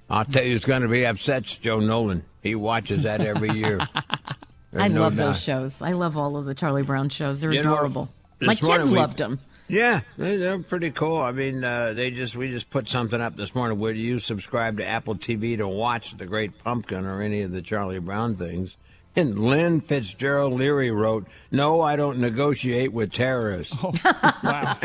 I'll 0.09 0.23
tell 0.23 0.43
you, 0.43 0.53
who's 0.53 0.65
going 0.65 0.83
to 0.83 0.87
be 0.87 1.05
upset. 1.05 1.43
Joe 1.45 1.79
Nolan. 1.79 2.23
He 2.43 2.53
watches 2.53 3.03
that 3.03 3.21
every 3.21 3.49
year. 3.49 3.79
There's 4.75 4.83
I 4.85 4.87
no 4.89 5.01
love 5.01 5.15
doubt. 5.15 5.25
those 5.27 5.41
shows. 5.41 5.81
I 5.81 5.93
love 5.93 6.17
all 6.17 6.35
of 6.37 6.45
the 6.45 6.53
Charlie 6.53 6.83
Brown 6.83 7.07
shows. 7.09 7.39
They're 7.41 7.53
You 7.53 7.61
adorable. 7.61 8.09
this 8.39 8.47
My 8.47 8.55
kids 8.55 8.89
we- 8.89 8.97
loved 8.97 9.17
them. 9.17 9.39
Yeah, 9.69 10.01
they- 10.17 10.35
they're 10.37 10.59
pretty 10.59 10.91
cool. 10.91 11.17
I 11.17 11.31
mean, 11.31 11.63
uh, 11.63 11.93
they 11.93 12.11
just 12.11 12.35
we 12.35 12.49
just 12.49 12.69
put 12.69 12.87
something 12.89 13.19
up 13.21 13.35
this 13.37 13.55
morning. 13.55 13.79
Would 13.79 13.97
you 13.97 14.19
subscribe 14.19 14.77
to 14.77 14.85
Apple 14.87 15.15
TV 15.15 15.57
to 15.57 15.67
watch 15.67 16.15
The 16.17 16.25
Great 16.25 16.61
Pumpkin 16.63 17.05
or 17.05 17.21
any 17.21 17.41
of 17.41 17.51
the 17.51 17.61
Charlie 17.63 17.99
Brown 17.99 18.35
things? 18.35 18.75
And 19.15 19.39
Lynn 19.39 19.79
Fitzgerald 19.79 20.53
Leary 20.53 20.91
wrote, 20.91 21.25
"No, 21.49 21.79
I 21.81 21.95
don't 21.95 22.19
negotiate 22.19 22.91
with 22.91 23.13
terrorists." 23.13 23.75
Wow. 23.81 24.77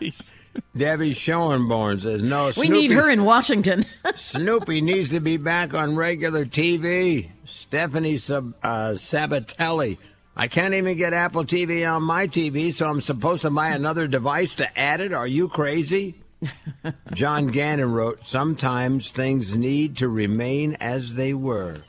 Jeez. 0.00 0.32
Debbie 0.76 1.14
Schoenborn 1.14 2.02
says, 2.02 2.22
"No, 2.22 2.52
We 2.56 2.68
need 2.68 2.90
her 2.90 3.08
in 3.08 3.24
Washington. 3.24 3.86
Snoopy 4.16 4.80
needs 4.80 5.10
to 5.10 5.20
be 5.20 5.36
back 5.36 5.74
on 5.74 5.96
regular 5.96 6.44
TV." 6.44 7.30
Stephanie 7.46 8.18
Sab- 8.18 8.54
uh, 8.62 8.92
Sabatelli. 8.92 9.98
I 10.36 10.48
can't 10.48 10.74
even 10.74 10.96
get 10.96 11.12
Apple 11.12 11.44
TV 11.44 11.88
on 11.88 12.02
my 12.02 12.26
TV, 12.26 12.74
so 12.74 12.86
I'm 12.88 13.00
supposed 13.00 13.42
to 13.42 13.50
buy 13.50 13.68
another 13.68 14.08
device 14.08 14.54
to 14.54 14.78
add 14.78 15.00
it. 15.00 15.12
Are 15.12 15.26
you 15.26 15.48
crazy? 15.48 16.16
John 17.14 17.48
Gannon 17.48 17.92
wrote, 17.92 18.26
Sometimes 18.26 19.10
things 19.12 19.54
need 19.54 19.96
to 19.98 20.08
remain 20.08 20.74
as 20.80 21.14
they 21.14 21.34
were. 21.34 21.82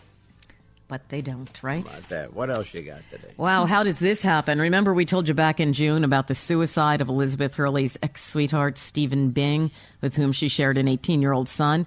But 0.96 1.10
they 1.10 1.22
don't, 1.22 1.62
right? 1.62 1.86
About 1.86 2.08
that. 2.10 2.34
What 2.34 2.50
else 2.50 2.74
you 2.74 2.82
got 2.82 3.02
today? 3.12 3.34
Wow, 3.36 3.66
how 3.66 3.84
does 3.84 4.00
this 4.00 4.22
happen? 4.22 4.62
Remember, 4.62 4.94
we 4.94 5.06
told 5.06 5.28
you 5.28 5.34
back 5.34 5.60
in 5.60 5.74
June 5.74 6.06
about 6.06 6.28
the 6.28 6.36
suicide 6.36 7.02
of 7.02 7.10
Elizabeth 7.10 7.56
Hurley's 7.56 7.98
ex 8.02 8.24
sweetheart, 8.24 8.78
Stephen 8.78 9.32
Bing, 9.32 9.72
with 10.00 10.16
whom 10.16 10.32
she 10.32 10.48
shared 10.48 10.78
an 10.78 10.88
18 10.88 11.22
year 11.22 11.34
old 11.34 11.50
son. 11.50 11.86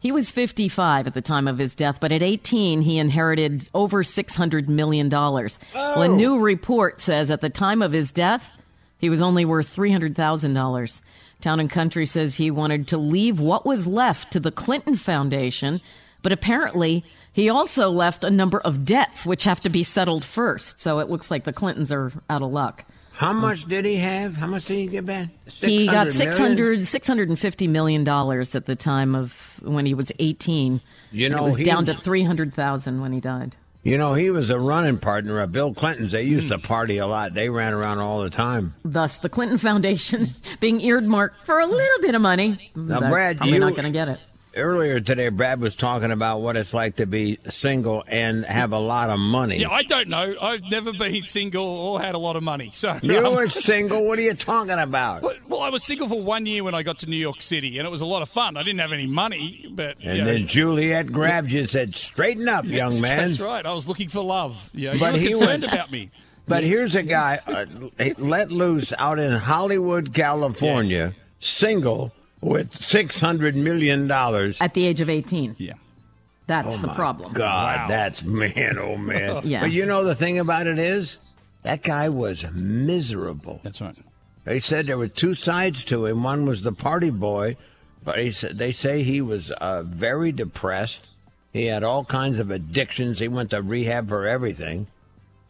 He 0.00 0.10
was 0.10 0.32
55 0.32 1.06
at 1.06 1.14
the 1.14 1.22
time 1.22 1.46
of 1.46 1.58
his 1.58 1.76
death, 1.76 1.98
but 2.00 2.10
at 2.10 2.22
18, 2.22 2.80
he 2.80 2.98
inherited 2.98 3.68
over 3.72 4.02
$600 4.02 4.66
million. 4.66 5.08
Well, 5.10 5.46
a 5.74 6.08
oh! 6.08 6.16
new 6.16 6.40
report 6.40 7.00
says 7.00 7.30
at 7.30 7.42
the 7.42 7.50
time 7.50 7.82
of 7.82 7.92
his 7.92 8.10
death, 8.10 8.50
he 8.98 9.10
was 9.10 9.22
only 9.22 9.44
worth 9.44 9.76
$300,000. 9.76 11.00
Town 11.40 11.60
and 11.60 11.70
Country 11.70 12.04
says 12.04 12.34
he 12.34 12.50
wanted 12.50 12.88
to 12.88 12.98
leave 12.98 13.38
what 13.38 13.64
was 13.64 13.86
left 13.86 14.32
to 14.32 14.40
the 14.40 14.50
Clinton 14.50 14.96
Foundation, 14.96 15.80
but 16.22 16.32
apparently 16.32 17.04
he 17.32 17.48
also 17.48 17.90
left 17.90 18.24
a 18.24 18.30
number 18.30 18.60
of 18.60 18.84
debts 18.84 19.24
which 19.24 19.44
have 19.44 19.60
to 19.60 19.70
be 19.70 19.82
settled 19.82 20.24
first. 20.24 20.80
So 20.80 20.98
it 20.98 21.08
looks 21.08 21.30
like 21.30 21.44
the 21.44 21.52
Clintons 21.52 21.92
are 21.92 22.12
out 22.28 22.42
of 22.42 22.50
luck. 22.50 22.84
How 23.12 23.32
much 23.34 23.66
did 23.66 23.84
he 23.84 23.96
have? 23.96 24.34
How 24.34 24.46
much 24.46 24.64
did 24.64 24.76
he 24.76 24.86
get 24.86 25.04
back? 25.04 25.28
He 25.44 25.86
got 25.86 26.10
600 26.10 26.56
million? 26.58 26.82
600, 26.82 27.38
$650 27.38 27.68
million 27.68 28.08
at 28.08 28.64
the 28.64 28.76
time 28.76 29.14
of 29.14 29.60
when 29.62 29.84
he 29.84 29.92
was 29.92 30.10
18. 30.18 30.80
You 31.12 31.28
know, 31.28 31.38
it 31.38 31.42
was 31.42 31.56
he- 31.56 31.64
down 31.64 31.84
to 31.86 31.94
300,000 31.94 33.00
when 33.02 33.12
he 33.12 33.20
died. 33.20 33.56
You 33.82 33.96
know, 33.96 34.12
he 34.12 34.28
was 34.30 34.50
a 34.50 34.58
running 34.58 34.98
partner 34.98 35.40
of 35.40 35.52
Bill 35.52 35.72
Clinton's. 35.72 36.12
They 36.12 36.22
used 36.22 36.48
to 36.48 36.58
party 36.58 36.98
a 36.98 37.06
lot. 37.06 37.32
They 37.32 37.48
ran 37.48 37.72
around 37.72 37.98
all 38.00 38.22
the 38.22 38.28
time. 38.30 38.74
Thus, 38.84 39.16
the 39.16 39.28
Clinton 39.30 39.56
Foundation 39.58 40.34
being 40.60 40.80
earmarked 40.82 41.46
for 41.46 41.58
a 41.58 41.66
little 41.66 42.00
bit 42.02 42.14
of 42.14 42.20
money. 42.20 42.70
Now, 42.74 43.00
Brad, 43.00 43.38
probably 43.38 43.54
you- 43.54 43.60
not 43.60 43.72
going 43.72 43.84
to 43.84 43.90
get 43.90 44.08
it. 44.08 44.20
Earlier 44.54 44.98
today, 45.00 45.28
Brad 45.28 45.60
was 45.60 45.76
talking 45.76 46.10
about 46.10 46.40
what 46.40 46.56
it's 46.56 46.74
like 46.74 46.96
to 46.96 47.06
be 47.06 47.38
single 47.50 48.02
and 48.08 48.44
have 48.44 48.72
a 48.72 48.78
lot 48.78 49.08
of 49.08 49.20
money. 49.20 49.58
Yeah, 49.58 49.70
I 49.70 49.84
don't 49.84 50.08
know. 50.08 50.34
I've 50.40 50.62
never 50.70 50.92
been 50.92 51.22
single 51.22 51.64
or 51.64 52.00
had 52.00 52.16
a 52.16 52.18
lot 52.18 52.34
of 52.34 52.42
money. 52.42 52.70
So 52.72 52.98
you 53.00 53.24
um, 53.24 53.36
were 53.36 53.48
single. 53.48 54.04
What 54.04 54.18
are 54.18 54.22
you 54.22 54.34
talking 54.34 54.70
about? 54.72 55.22
well, 55.48 55.60
I 55.60 55.68
was 55.70 55.84
single 55.84 56.08
for 56.08 56.20
one 56.20 56.46
year 56.46 56.64
when 56.64 56.74
I 56.74 56.82
got 56.82 56.98
to 56.98 57.06
New 57.06 57.16
York 57.16 57.42
City, 57.42 57.78
and 57.78 57.86
it 57.86 57.90
was 57.90 58.00
a 58.00 58.06
lot 58.06 58.22
of 58.22 58.28
fun. 58.28 58.56
I 58.56 58.64
didn't 58.64 58.80
have 58.80 58.92
any 58.92 59.06
money, 59.06 59.66
but 59.70 59.96
And 60.02 60.16
you 60.16 60.24
know, 60.24 60.32
then 60.32 60.46
Juliet 60.48 61.12
grabbed 61.12 61.50
you 61.50 61.60
and 61.60 61.70
said, 61.70 61.94
"Straighten 61.94 62.48
up, 62.48 62.64
young 62.64 63.00
man." 63.00 63.18
That's 63.18 63.38
right. 63.38 63.64
I 63.64 63.72
was 63.72 63.86
looking 63.86 64.08
for 64.08 64.20
love. 64.20 64.68
Yeah, 64.74 64.96
But 64.98 65.14
you 65.14 65.20
he 65.20 65.26
were 65.34 65.40
concerned 65.40 65.62
went- 65.62 65.72
about 65.74 65.92
me. 65.92 66.10
But 66.48 66.64
here's 66.64 66.96
a 66.96 67.04
guy 67.04 67.38
uh, 67.46 67.66
let 68.18 68.50
loose 68.50 68.92
out 68.98 69.20
in 69.20 69.30
Hollywood, 69.30 70.12
California, 70.12 71.14
single 71.38 72.10
with 72.40 72.82
six 72.82 73.20
hundred 73.20 73.56
million 73.56 74.04
dollars. 74.06 74.56
At 74.60 74.74
the 74.74 74.86
age 74.86 75.00
of 75.00 75.08
18. 75.10 75.56
Yeah. 75.58 75.74
That's 76.46 76.76
the 76.78 76.88
problem. 76.88 77.32
God, 77.32 77.76
Wow. 77.82 77.88
that's 77.88 78.22
man, 78.24 78.76
oh 78.78 78.96
man. 78.96 79.40
Yeah. 79.44 79.60
But 79.60 79.70
you 79.70 79.86
know 79.86 80.04
the 80.04 80.16
thing 80.16 80.38
about 80.40 80.66
it 80.66 80.78
is, 80.80 81.18
that 81.62 81.82
guy 81.82 82.08
was 82.08 82.44
miserable. 82.52 83.60
That's 83.62 83.80
right. 83.80 83.94
They 84.44 84.58
said 84.58 84.86
there 84.86 84.98
were 84.98 85.06
two 85.06 85.34
sides 85.34 85.84
to 85.86 86.06
him. 86.06 86.22
One 86.24 86.46
was 86.46 86.62
the 86.62 86.72
party 86.72 87.10
boy, 87.10 87.56
but 88.02 88.18
he 88.18 88.32
said 88.32 88.58
they 88.58 88.72
say 88.72 89.02
he 89.02 89.20
was 89.20 89.50
uh, 89.52 89.82
very 89.84 90.32
depressed. 90.32 91.02
He 91.52 91.66
had 91.66 91.84
all 91.84 92.04
kinds 92.04 92.38
of 92.38 92.50
addictions. 92.50 93.18
He 93.20 93.28
went 93.28 93.50
to 93.50 93.60
rehab 93.62 94.08
for 94.08 94.26
everything. 94.26 94.86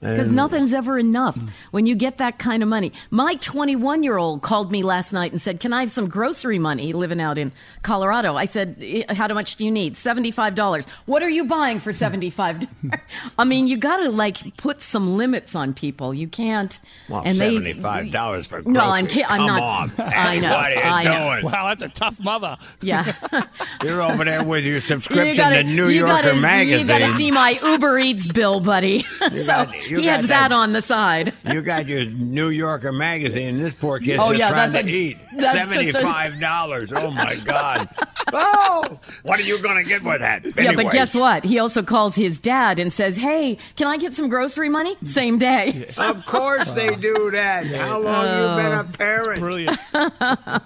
Because 0.01 0.31
nothing's 0.31 0.73
ever 0.73 0.99
enough 0.99 1.37
Mm. 1.37 1.51
when 1.73 1.85
you 1.85 1.95
get 1.95 2.17
that 2.19 2.39
kind 2.39 2.63
of 2.63 2.69
money. 2.71 2.91
My 3.11 3.35
21 3.35 4.03
year 4.03 4.17
old 4.17 4.41
called 4.41 4.73
me 4.73 4.83
last 4.83 5.13
night 5.13 5.31
and 5.31 5.39
said, 5.41 5.61
Can 5.61 5.75
I 5.75 5.81
have 5.81 5.91
some 5.91 6.09
grocery 6.09 6.59
money 6.59 6.95
living 6.95 7.21
out 7.21 7.37
in 7.37 7.53
Colorado? 7.83 8.35
I 8.35 8.47
said, 8.47 8.77
"Eh, 8.81 9.03
How 9.13 9.29
much 9.29 9.57
do 9.57 9.65
you 9.67 9.71
need? 9.71 9.97
$75. 9.97 10.87
What 11.05 11.23
are 11.23 11.29
you 11.29 11.45
buying 11.45 11.81
for 11.81 11.93
$75? 11.93 12.67
I 13.39 13.45
mean, 13.45 13.67
you 13.67 13.77
got 13.77 13.99
to 13.99 14.09
like 14.11 14.57
put 14.57 14.83
some 14.83 15.19
limits 15.19 15.55
on 15.55 15.75
people. 15.75 16.15
You 16.15 16.29
can't. 16.29 16.81
Well, 17.11 17.23
and 17.25 17.37
seventy-five 17.37 18.11
dollars 18.11 18.47
for 18.47 18.63
No, 18.63 18.81
I'm 18.81 19.05
groceries. 19.05 19.27
ki- 19.27 19.33
I'm 19.35 19.47
not- 19.47 19.63
On. 19.63 19.93
I 19.99 20.39
know, 20.39 20.51
What 20.51 20.67
are 20.67 20.71
you 20.73 20.81
I 20.81 21.05
know. 21.05 21.35
doing? 21.43 21.53
Wow, 21.53 21.69
that's 21.69 21.83
a 21.83 21.89
tough 21.91 22.19
mother. 22.21 22.57
Yeah. 22.81 23.13
You're 23.85 24.01
over 24.01 24.25
there 24.25 24.45
with 24.45 24.65
your 24.65 24.75
you 24.75 24.81
subscription 24.81 25.37
gotta, 25.37 25.57
to 25.63 25.65
New 25.65 25.89
you 25.89 26.07
Yorker 26.07 26.23
gotta, 26.23 26.41
magazine. 26.41 26.81
You 26.81 26.87
got 26.87 26.99
to 26.99 27.13
see 27.13 27.31
my 27.31 27.59
Uber 27.63 27.99
Eats 27.99 28.27
bill, 28.27 28.61
buddy. 28.61 29.03
so 29.37 29.47
got- 29.47 29.90
you 29.91 29.99
he 30.01 30.07
has 30.07 30.23
that- 30.23 30.51
that 30.51 30.53
on 30.53 30.73
the 30.73 30.81
side. 30.83 31.33
You 31.45 31.61
got 31.63 31.87
your 31.87 32.05
New 32.05 32.49
Yorker 32.49 32.93
magazine. 32.93 33.59
This 33.63 33.75
poor 33.75 33.99
kid's 33.99 34.21
Oh, 34.21 34.31
yeah, 34.33 34.51
trying 34.51 34.73
to 34.73 34.79
a- 34.79 34.87
eat. 34.87 35.17
that's 35.37 35.73
Seventy-five 35.73 36.41
dollars. 36.41 36.93
Oh 36.95 37.11
my 37.11 37.35
God. 37.45 37.89
oh, 38.33 38.99
what 39.23 39.39
are 39.41 39.43
you 39.43 39.59
going 39.59 39.77
to 39.83 39.89
get 39.89 40.03
with 40.03 40.21
that? 40.21 40.45
Yeah, 40.57 40.73
but 40.77 40.91
guess 40.93 41.15
what? 41.15 41.45
He 41.45 41.59
also 41.59 41.83
calls 41.83 42.15
his 42.15 42.39
dad 42.39 42.79
and 42.79 42.93
says, 42.93 43.17
"Hey, 43.17 43.59
can 43.77 43.87
I 43.87 43.97
get 43.97 44.15
some 44.15 44.29
grocery 44.29 44.69
money?" 44.69 44.97
Same 45.03 45.39
day. 45.39 45.87
Of 45.99 46.25
course 46.27 46.71
they 46.73 46.95
do 46.97 47.31
that. 47.33 47.67
How 47.67 47.99
long 47.99 48.25
you 48.25 48.63
been 48.63 48.73
a 48.73 48.81
oh. 48.89 48.97
parent? 48.97 49.41
Brilliant. 49.41 49.79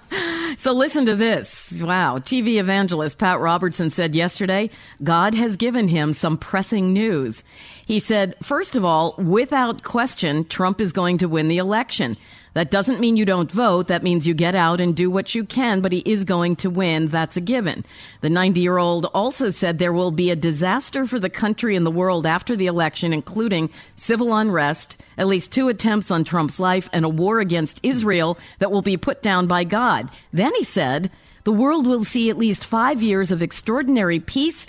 So 0.57 0.71
listen 0.71 1.05
to 1.07 1.15
this. 1.15 1.81
Wow. 1.83 2.19
TV 2.19 2.59
evangelist 2.59 3.17
Pat 3.17 3.39
Robertson 3.41 3.89
said 3.89 4.15
yesterday, 4.15 4.69
God 5.03 5.35
has 5.35 5.57
given 5.57 5.89
him 5.89 6.13
some 6.13 6.37
pressing 6.37 6.93
news. 6.93 7.43
He 7.85 7.99
said, 7.99 8.35
first 8.41 8.75
of 8.75 8.83
all, 8.83 9.13
without 9.17 9.83
question, 9.83 10.45
Trump 10.45 10.81
is 10.81 10.91
going 10.91 11.19
to 11.19 11.27
win 11.27 11.47
the 11.47 11.59
election. 11.59 12.17
That 12.55 12.71
doesn't 12.71 13.01
mean 13.01 13.17
you 13.17 13.25
don't 13.25 13.51
vote. 13.51 13.89
That 13.89 14.01
means 14.01 14.25
you 14.25 14.33
get 14.33 14.55
out 14.55 14.79
and 14.79 14.95
do 14.95 15.11
what 15.11 15.35
you 15.35 15.43
can, 15.43 15.81
but 15.81 15.91
he 15.91 16.01
is 16.05 16.23
going 16.23 16.55
to 16.57 16.69
win. 16.69 17.09
That's 17.09 17.35
a 17.35 17.41
given. 17.41 17.85
The 18.21 18.29
90 18.29 18.61
year 18.61 18.77
old 18.77 19.05
also 19.13 19.49
said 19.49 19.77
there 19.77 19.93
will 19.93 20.11
be 20.11 20.31
a 20.31 20.37
disaster 20.37 21.05
for 21.05 21.19
the 21.19 21.29
country 21.29 21.75
and 21.75 21.85
the 21.85 21.91
world 21.91 22.25
after 22.25 22.55
the 22.55 22.67
election, 22.67 23.11
including 23.11 23.69
civil 23.97 24.33
unrest, 24.33 24.99
at 25.17 25.27
least 25.27 25.51
two 25.51 25.67
attempts 25.67 26.09
on 26.09 26.23
Trump's 26.23 26.59
life, 26.59 26.89
and 26.93 27.03
a 27.03 27.09
war 27.09 27.39
against 27.39 27.81
Israel 27.83 28.37
that 28.59 28.71
will 28.71 28.81
be 28.81 28.97
put 28.97 29.21
down 29.21 29.47
by 29.47 29.65
God. 29.65 30.09
Then 30.31 30.55
he 30.55 30.63
said, 30.63 31.11
the 31.43 31.51
world 31.51 31.85
will 31.85 32.03
see 32.05 32.29
at 32.29 32.37
least 32.37 32.65
five 32.65 33.03
years 33.03 33.31
of 33.31 33.43
extraordinary 33.43 34.19
peace 34.19 34.65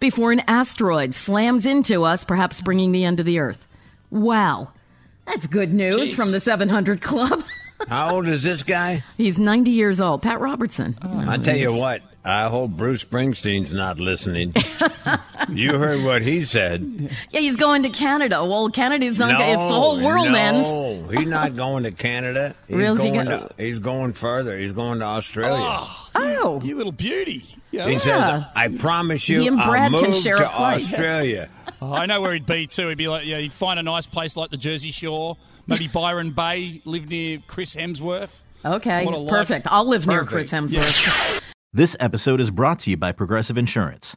before 0.00 0.32
an 0.32 0.42
asteroid 0.46 1.14
slams 1.14 1.66
into 1.66 2.04
us, 2.04 2.24
perhaps 2.24 2.60
bringing 2.60 2.92
the 2.92 3.04
end 3.04 3.20
of 3.20 3.26
the 3.26 3.38
Earth. 3.38 3.66
Wow. 4.10 4.72
That's 5.26 5.46
good 5.46 5.74
news 5.74 6.12
Jeez. 6.12 6.14
from 6.14 6.30
the 6.32 6.40
700 6.40 7.00
Club. 7.00 7.44
How 7.88 8.14
old 8.16 8.26
is 8.26 8.42
this 8.42 8.62
guy? 8.62 9.04
He's 9.16 9.38
90 9.38 9.70
years 9.70 10.00
old. 10.00 10.22
Pat 10.22 10.40
Robertson. 10.40 10.98
I 11.00 11.36
tell 11.38 11.56
you 11.56 11.72
what, 11.72 12.02
I 12.24 12.48
hope 12.48 12.72
Bruce 12.72 13.04
Springsteen's 13.04 13.72
not 13.72 13.98
listening. 13.98 14.52
you 15.50 15.76
heard 15.78 16.02
what 16.04 16.22
he 16.22 16.44
said. 16.44 17.10
Yeah, 17.30 17.40
he's 17.40 17.56
going 17.56 17.82
to 17.84 17.90
Canada. 17.90 18.44
Well, 18.44 18.68
Canada's 18.70 19.18
not. 19.18 19.32
if 19.40 19.68
the 19.68 19.74
whole 19.74 20.00
world 20.00 20.28
no, 20.28 20.34
ends. 20.34 21.10
he's 21.12 21.28
not 21.28 21.56
going 21.56 21.84
to 21.84 21.90
Canada. 21.92 22.54
He's 22.68 22.76
Where's 22.76 23.02
he 23.02 23.10
going 23.10 23.26
go- 23.26 23.48
to, 23.48 23.62
he's 23.62 23.78
going 23.78 24.12
further. 24.12 24.58
He's 24.58 24.72
going 24.72 24.98
to 25.00 25.04
Australia. 25.04 25.56
Ah, 25.60 26.10
oh, 26.14 26.60
You 26.62 26.76
little 26.76 26.92
beauty. 26.92 27.44
Yeah. 27.70 27.86
He 27.86 27.92
Yeah. 27.92 27.98
says, 27.98 28.44
"I 28.54 28.68
promise 28.68 29.28
you, 29.28 29.40
He 29.42 29.46
and 29.48 29.62
Brad 29.62 29.92
I'll 29.94 30.00
can 30.00 30.10
move 30.12 30.22
share 30.22 30.36
to 30.38 30.46
a 30.46 30.48
flight." 30.56 30.82
Australia." 30.82 31.48
Oh, 31.80 31.92
I 31.92 32.06
know 32.06 32.20
where 32.20 32.32
he'd 32.32 32.44
be 32.44 32.66
too. 32.66 32.88
He'd 32.88 32.98
be 32.98 33.06
like, 33.06 33.24
yeah, 33.24 33.38
he'd 33.38 33.52
find 33.52 33.78
a 33.78 33.84
nice 33.84 34.04
place 34.04 34.36
like 34.36 34.50
the 34.50 34.56
Jersey 34.56 34.90
Shore, 34.90 35.36
maybe 35.68 35.86
Byron 35.86 36.32
Bay, 36.32 36.82
live 36.84 37.08
near 37.08 37.38
Chris 37.46 37.76
Hemsworth. 37.76 38.30
okay. 38.64 39.04
What 39.04 39.16
life. 39.16 39.30
Perfect. 39.30 39.68
I'll 39.70 39.86
live 39.86 40.04
near 40.04 40.24
Chris 40.24 40.50
Hemsworth. 40.50 41.40
This 41.72 41.94
episode 42.00 42.40
is 42.40 42.50
brought 42.50 42.80
to 42.80 42.90
you 42.90 42.96
by 42.96 43.12
Progressive 43.12 43.56
Insurance. 43.56 44.16